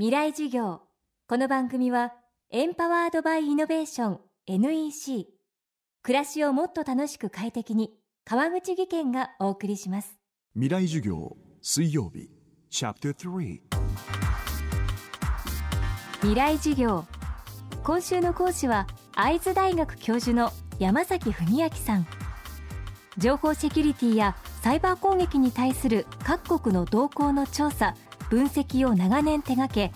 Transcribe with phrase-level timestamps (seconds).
[0.00, 0.80] 未来授業。
[1.28, 2.14] この番組は
[2.50, 5.26] エンパワードバイイノベーション NEC
[6.02, 7.90] 暮らしをもっと楽しく快適に
[8.24, 10.18] 川口義賢がお送りします。
[10.54, 12.30] 未来授業水曜日
[12.70, 13.60] チャプター3
[16.22, 17.04] 未来授業。
[17.84, 22.06] 今週の講師は会津大学教授の山崎文明さん。
[23.18, 27.94] 情報セキュリティやサイバー攻撃に対する各国の動向の調査
[28.30, 29.92] 分析を長年手掛け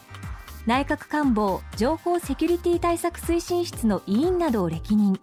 [0.67, 5.19] 内閣官房情報セキュリティ対策推進室の委員などを歴任。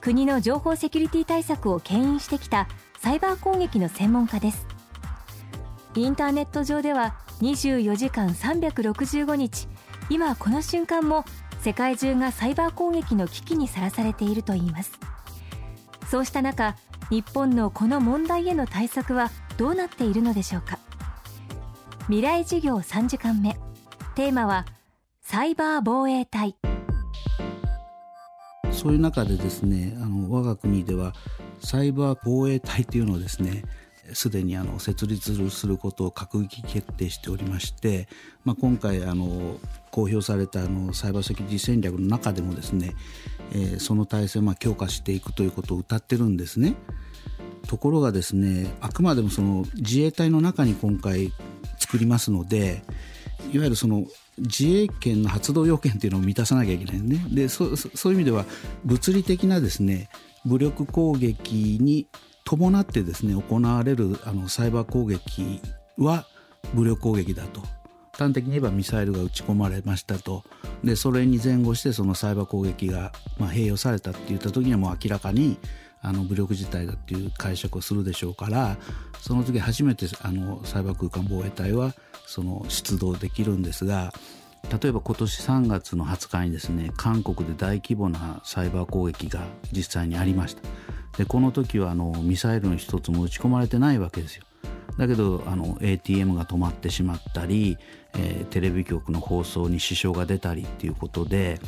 [0.00, 2.68] 国の情報セキュリティ対策を牽引してきた
[3.00, 4.66] サイバー攻撃の専門家です。
[5.96, 9.68] インターネット上では24時間365日
[10.08, 11.24] 今この瞬間も
[11.60, 14.92] 世界中がサイバー攻撃の危機にさらされているといいます。
[16.08, 16.76] そうした中
[17.10, 20.78] 日本のこの問題への対策はどうなっているのでしょうか。
[22.08, 23.56] 未来授業3時間目
[24.14, 24.64] テーマは
[25.22, 26.54] サイバー防衛隊
[28.70, 31.14] そういう中でですねあの我が国では
[31.58, 33.64] サイバー防衛隊というのをですね
[34.12, 38.06] すでにあの設立することを閣議決定しておりまして、
[38.44, 39.58] まあ、今回あの
[39.90, 42.94] 公表されたあのサイバーセキュリティ戦略の中でもですね、
[43.50, 46.76] えー、その体制をまあ強化していくということを謳ってるんですね。
[47.66, 51.32] ところがですねあくまでもその自衛隊の中に今回
[51.86, 52.82] 作りますので
[53.52, 54.04] いわゆるその
[54.38, 57.24] 自衛権の発動要件というのを満たさなきゃいけないね。
[57.30, 58.44] でそそういう意味では
[58.84, 60.08] 物理的なですね
[60.44, 62.08] 武力攻撃に
[62.44, 65.60] 伴ってですね行われるあのサイバー攻撃
[65.96, 66.26] は
[66.74, 67.62] 武力攻撃だと。
[68.12, 70.42] 端的に言えばミサイルが撃ち込まれましたと。
[70.82, 75.58] でそれに前後してそのサイバー攻撃が、まあ、併用されたって言った時にはもう明らかに
[76.06, 78.76] あの武力自体だっていう解釈をするでしょうから
[79.20, 81.94] その時初めてあのサイバー空間防衛隊は
[82.26, 84.12] その出動できるんですが
[84.80, 89.40] 例えば今年3月の20日にですね韓国で大規模なサイバー攻撃が
[89.72, 90.62] 実際にありました。
[91.18, 94.44] でこの時はあのミサイルの一つも撃ち込まれてないわけですよ。
[94.98, 97.78] だけどあの ATM が止まってしまったり、
[98.14, 101.60] えー、テレビ局の放送に支障が出たりっていうことで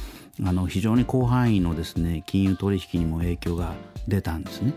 [0.45, 3.75] あの非常に広範囲のですね金融取引にも影響が
[4.07, 4.73] 出たんですね。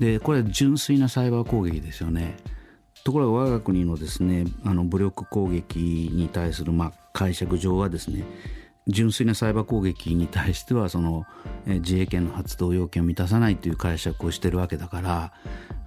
[0.00, 2.36] でこれ純粋なサイバー攻撃ですよね。
[3.04, 8.24] ところが我が国のですねあの武力攻撃に対するまあ解釈上はですね
[8.88, 11.26] 純粋なサイバー攻撃に対してはその
[11.66, 15.32] 自衛権の発動要件を満たさないという解釈をしてるわけだから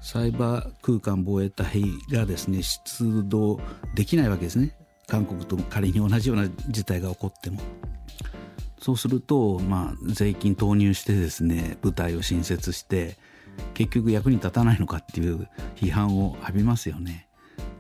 [0.02, 3.60] サイバー空間防衛隊がですね出動
[3.96, 4.76] できないわけですね
[5.08, 7.60] 韓国と仮に同じような事態が起こっても
[8.80, 13.18] そうすると、まあ、税金投入してですね部隊を新設して
[13.74, 17.28] 結局役に立たないのかっていう批判を浴びますよね。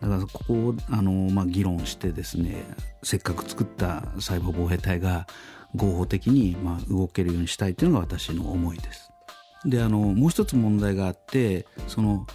[0.02, 2.64] だからここをあの、まあ、議論してですね
[3.04, 5.28] せっかく作ったサイバー防衛隊が
[5.76, 9.12] 合法的に、まあ、動けるようにしたいというのが私の思いです。
[9.66, 12.26] であのもう一つ問題があってその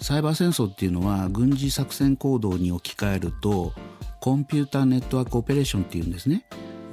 [0.00, 3.72] サイバー戦争っていうのは軍事作戦行動に置き換えると
[4.20, 6.44] computer network operation っていうんですね。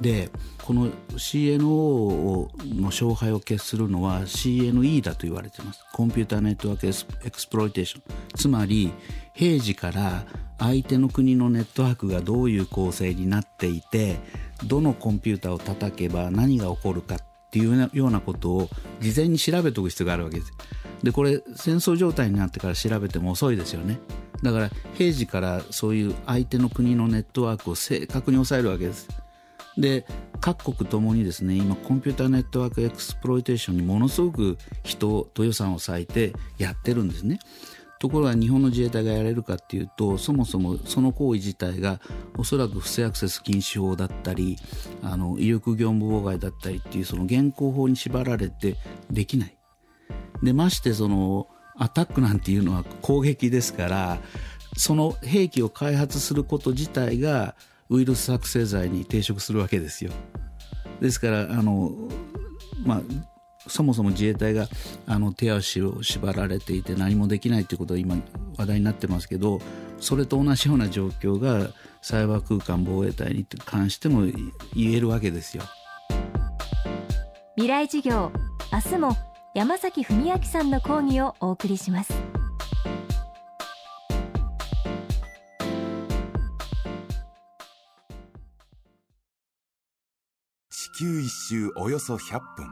[0.02, 0.30] で
[0.62, 5.80] この CNO の勝敗を決するのは CNE だと言われています。
[5.92, 8.02] computer network exploitation。
[8.36, 8.92] つまり
[9.34, 10.24] 平時から
[10.58, 14.18] 相手の国のネットワークがどういう構成になっていて
[14.64, 17.18] どのコンピューターを叩けば何が起こるかっ
[17.50, 18.68] ていうようなことを
[19.00, 20.52] 事前に調べておく必要があるわけです。
[21.02, 23.98] でこれ戦争状態になってから調べても遅いですよね。
[24.42, 29.08] だから平時からそういう相手の国のネットワークを正確に抑えるわけです。
[29.76, 30.04] で
[30.40, 37.38] 各国ともにですね今 computer network exploitation にものすごく人と予算を割いてやってるんですね。
[38.02, 42.00] ところが日本の自衛隊がやれるかっていうとそもそもその行為自体が
[42.36, 44.56] おそらく不正アクセス禁止法だったり
[45.02, 48.74] あの威力業務妨害だったりっていうその現行法に縛られて
[49.08, 49.56] できない。
[50.42, 51.46] でましてその
[51.76, 54.18] アタックなんていうのは攻撃ですから
[54.76, 57.54] その兵器を開発すること自体が
[57.92, 60.12] ウイルス作成罪に抵触するわけですよ。
[61.00, 61.92] ですからあの、
[62.84, 63.02] まあ、
[63.68, 64.66] そもそも自衛隊が
[65.06, 68.16] あの手足を縛られていて何もできないということは今
[68.56, 69.60] 話題になってますけど
[70.00, 74.22] それと同じような状況がサイバー空間防衛隊に関しても
[74.74, 75.64] 言えるわけですよ。
[77.56, 78.32] 未来授業
[78.72, 79.16] 明日も
[79.54, 82.41] 山崎文明さんの講義をお送りします。
[90.92, 92.66] 球一周およそ100分。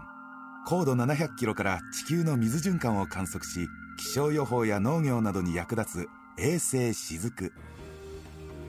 [0.66, 3.66] 高度700キロから地球の水循環を観測し
[3.98, 6.08] 気象予報や農業などに役立つ
[6.38, 7.52] 衛星しずく。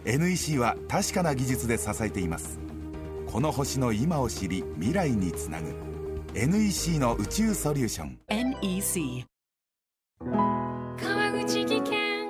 [0.05, 2.59] NEC は確かな技術で支えています。
[3.27, 5.75] この星の今を知り未来につなぐ。
[6.33, 8.19] NEC の宇宙ソリューション。
[8.29, 9.25] NEC
[10.97, 12.21] 川口技研。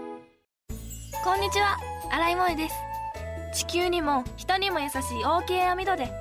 [1.24, 1.78] こんにちは。
[2.12, 2.76] 新井萌です。
[3.54, 6.21] 地球にも人にも優しい OK 網戸で